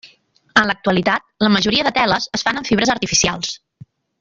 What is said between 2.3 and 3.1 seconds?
es fan amb fibres